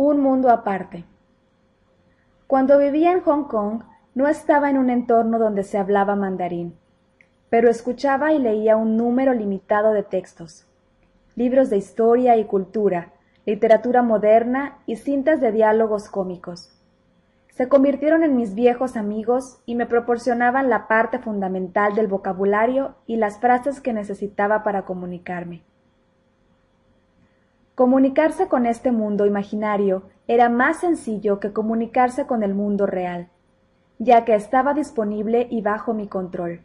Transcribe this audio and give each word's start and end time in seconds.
Un 0.00 0.20
mundo 0.20 0.50
aparte. 0.50 1.04
Cuando 2.46 2.78
vivía 2.78 3.10
en 3.10 3.20
Hong 3.22 3.48
Kong, 3.48 3.82
no 4.14 4.28
estaba 4.28 4.70
en 4.70 4.78
un 4.78 4.90
entorno 4.90 5.40
donde 5.40 5.64
se 5.64 5.76
hablaba 5.76 6.14
mandarín, 6.14 6.76
pero 7.50 7.68
escuchaba 7.68 8.32
y 8.32 8.38
leía 8.38 8.76
un 8.76 8.96
número 8.96 9.34
limitado 9.34 9.92
de 9.92 10.04
textos, 10.04 10.68
libros 11.34 11.68
de 11.68 11.78
historia 11.78 12.36
y 12.36 12.44
cultura, 12.44 13.10
literatura 13.44 14.04
moderna 14.04 14.78
y 14.86 14.94
cintas 14.94 15.40
de 15.40 15.50
diálogos 15.50 16.08
cómicos. 16.08 16.70
Se 17.48 17.68
convirtieron 17.68 18.22
en 18.22 18.36
mis 18.36 18.54
viejos 18.54 18.96
amigos 18.96 19.58
y 19.66 19.74
me 19.74 19.86
proporcionaban 19.86 20.70
la 20.70 20.86
parte 20.86 21.18
fundamental 21.18 21.96
del 21.96 22.06
vocabulario 22.06 22.94
y 23.08 23.16
las 23.16 23.40
frases 23.40 23.80
que 23.80 23.92
necesitaba 23.92 24.62
para 24.62 24.82
comunicarme. 24.84 25.64
Comunicarse 27.78 28.48
con 28.48 28.66
este 28.66 28.90
mundo 28.90 29.24
imaginario 29.24 30.02
era 30.26 30.48
más 30.48 30.80
sencillo 30.80 31.38
que 31.38 31.52
comunicarse 31.52 32.26
con 32.26 32.42
el 32.42 32.52
mundo 32.52 32.86
real, 32.86 33.28
ya 34.00 34.24
que 34.24 34.34
estaba 34.34 34.74
disponible 34.74 35.46
y 35.48 35.62
bajo 35.62 35.94
mi 35.94 36.08
control. 36.08 36.64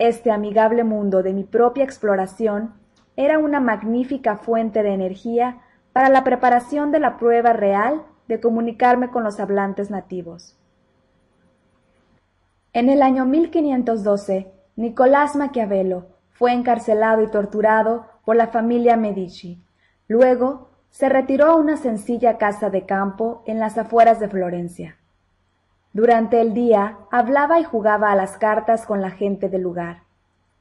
Este 0.00 0.32
amigable 0.32 0.82
mundo 0.82 1.22
de 1.22 1.32
mi 1.32 1.44
propia 1.44 1.84
exploración 1.84 2.74
era 3.14 3.38
una 3.38 3.60
magnífica 3.60 4.36
fuente 4.36 4.82
de 4.82 4.94
energía 4.94 5.60
para 5.92 6.08
la 6.08 6.24
preparación 6.24 6.90
de 6.90 6.98
la 6.98 7.18
prueba 7.18 7.52
real 7.52 8.02
de 8.26 8.40
comunicarme 8.40 9.10
con 9.10 9.22
los 9.22 9.38
hablantes 9.38 9.92
nativos. 9.92 10.58
En 12.72 12.88
el 12.88 13.00
año 13.02 13.26
1512, 13.26 14.50
Nicolás 14.74 15.36
Maquiavelo 15.36 16.08
fue 16.32 16.52
encarcelado 16.52 17.22
y 17.22 17.28
torturado 17.28 18.06
por 18.24 18.34
la 18.34 18.48
familia 18.48 18.96
Medici, 18.96 19.62
Luego 20.08 20.68
se 20.90 21.08
retiró 21.08 21.46
a 21.46 21.56
una 21.56 21.76
sencilla 21.76 22.38
casa 22.38 22.70
de 22.70 22.86
campo 22.86 23.42
en 23.46 23.58
las 23.58 23.76
afueras 23.76 24.20
de 24.20 24.28
Florencia. 24.28 24.96
Durante 25.92 26.40
el 26.40 26.54
día 26.54 26.98
hablaba 27.10 27.58
y 27.58 27.64
jugaba 27.64 28.12
a 28.12 28.16
las 28.16 28.36
cartas 28.36 28.86
con 28.86 29.00
la 29.00 29.10
gente 29.10 29.48
del 29.48 29.62
lugar, 29.62 30.02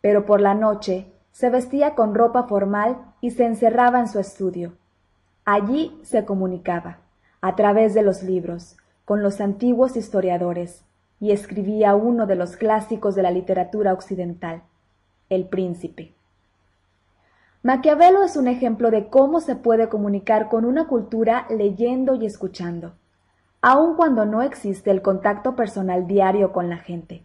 pero 0.00 0.26
por 0.26 0.40
la 0.40 0.54
noche 0.54 1.12
se 1.32 1.50
vestía 1.50 1.94
con 1.94 2.14
ropa 2.14 2.44
formal 2.44 2.98
y 3.20 3.30
se 3.30 3.44
encerraba 3.44 4.00
en 4.00 4.08
su 4.08 4.18
estudio. 4.18 4.72
Allí 5.44 5.98
se 6.02 6.24
comunicaba, 6.24 6.98
a 7.40 7.56
través 7.56 7.94
de 7.94 8.02
los 8.02 8.22
libros, 8.22 8.76
con 9.04 9.22
los 9.22 9.40
antiguos 9.40 9.96
historiadores, 9.96 10.84
y 11.20 11.32
escribía 11.32 11.94
uno 11.94 12.26
de 12.26 12.36
los 12.36 12.56
clásicos 12.56 13.14
de 13.14 13.22
la 13.22 13.30
literatura 13.30 13.92
occidental, 13.92 14.62
El 15.28 15.48
Príncipe. 15.48 16.17
Maquiavelo 17.62 18.22
es 18.22 18.36
un 18.36 18.46
ejemplo 18.46 18.90
de 18.90 19.08
cómo 19.08 19.40
se 19.40 19.56
puede 19.56 19.88
comunicar 19.88 20.48
con 20.48 20.64
una 20.64 20.86
cultura 20.86 21.46
leyendo 21.50 22.14
y 22.14 22.24
escuchando, 22.24 22.92
aun 23.60 23.96
cuando 23.96 24.24
no 24.24 24.42
existe 24.42 24.92
el 24.92 25.02
contacto 25.02 25.56
personal 25.56 26.06
diario 26.06 26.52
con 26.52 26.70
la 26.70 26.78
gente. 26.78 27.24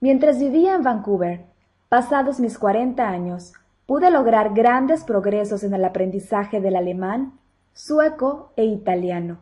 Mientras 0.00 0.38
vivía 0.38 0.74
en 0.74 0.82
Vancouver, 0.82 1.44
pasados 1.90 2.40
mis 2.40 2.58
40 2.58 3.06
años, 3.06 3.52
pude 3.84 4.10
lograr 4.10 4.54
grandes 4.54 5.04
progresos 5.04 5.64
en 5.64 5.74
el 5.74 5.84
aprendizaje 5.84 6.60
del 6.60 6.76
alemán, 6.76 7.38
sueco 7.74 8.52
e 8.56 8.64
italiano. 8.64 9.38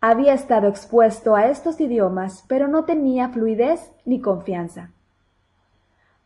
Había 0.00 0.34
estado 0.34 0.68
expuesto 0.68 1.34
a 1.34 1.46
estos 1.46 1.80
idiomas, 1.80 2.44
pero 2.46 2.68
no 2.68 2.84
tenía 2.84 3.28
fluidez 3.30 3.90
ni 4.04 4.20
confianza. 4.20 4.92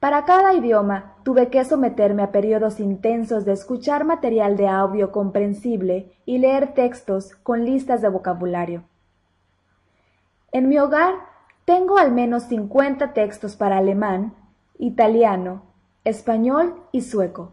Para 0.01 0.25
cada 0.25 0.55
idioma 0.55 1.15
tuve 1.25 1.51
que 1.51 1.63
someterme 1.63 2.23
a 2.23 2.33
periodos 2.33 2.81
intensos 2.81 3.45
de 3.45 3.53
escuchar 3.53 4.05
material 4.05 4.57
de 4.57 4.67
audio 4.67 5.13
comprensible 5.13 6.11
y 6.25 6.39
leer 6.39 6.73
textos 6.73 7.35
con 7.43 7.67
listas 7.67 8.01
de 8.01 8.09
vocabulario. 8.09 8.83
En 10.53 10.71
mi 10.71 10.79
hogar 10.79 11.17
tengo 11.67 11.99
al 11.99 12.13
menos 12.13 12.45
50 12.45 13.13
textos 13.13 13.57
para 13.57 13.77
alemán, 13.77 14.35
italiano, 14.79 15.63
español 16.05 16.83
y 16.93 17.03
sueco. 17.03 17.53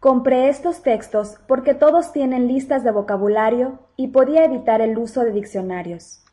Compré 0.00 0.48
estos 0.48 0.82
textos 0.82 1.36
porque 1.46 1.74
todos 1.74 2.10
tienen 2.10 2.48
listas 2.48 2.84
de 2.84 2.90
vocabulario 2.90 3.80
y 3.96 4.08
podía 4.08 4.46
evitar 4.46 4.80
el 4.80 4.96
uso 4.96 5.24
de 5.24 5.32
diccionarios. 5.32 6.24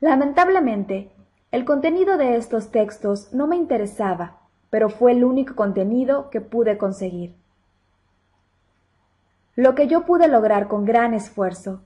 Lamentablemente, 0.00 1.10
el 1.54 1.64
contenido 1.64 2.16
de 2.16 2.34
estos 2.34 2.72
textos 2.72 3.32
no 3.32 3.46
me 3.46 3.54
interesaba, 3.54 4.40
pero 4.70 4.88
fue 4.88 5.12
el 5.12 5.22
único 5.22 5.54
contenido 5.54 6.28
que 6.28 6.40
pude 6.40 6.76
conseguir. 6.78 7.36
Lo 9.54 9.76
que 9.76 9.86
yo 9.86 10.04
pude 10.04 10.26
lograr 10.26 10.66
con 10.66 10.84
gran 10.84 11.14
esfuerzo, 11.14 11.82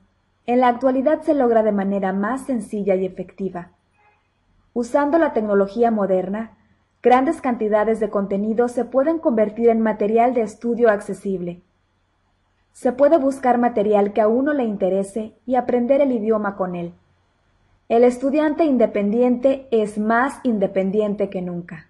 en 0.46 0.60
la 0.60 0.68
actualidad 0.68 1.20
se 1.20 1.34
logra 1.34 1.62
de 1.62 1.72
manera 1.72 2.14
más 2.14 2.46
sencilla 2.46 2.94
y 2.94 3.04
efectiva. 3.04 3.72
Usando 4.72 5.18
la 5.18 5.34
tecnología 5.34 5.90
moderna, 5.90 6.56
grandes 7.02 7.42
cantidades 7.42 8.00
de 8.00 8.08
contenido 8.08 8.68
se 8.68 8.86
pueden 8.86 9.18
convertir 9.18 9.68
en 9.68 9.82
material 9.82 10.32
de 10.32 10.40
estudio 10.40 10.88
accesible. 10.88 11.60
Se 12.72 12.92
puede 12.92 13.18
buscar 13.18 13.58
material 13.58 14.14
que 14.14 14.22
a 14.22 14.28
uno 14.28 14.54
le 14.54 14.64
interese 14.64 15.34
y 15.44 15.56
aprender 15.56 16.00
el 16.00 16.12
idioma 16.12 16.56
con 16.56 16.74
él. 16.74 16.94
El 17.88 18.04
estudiante 18.04 18.64
independiente 18.64 19.66
es 19.70 19.96
más 19.96 20.40
independiente 20.42 21.30
que 21.30 21.40
nunca. 21.40 21.87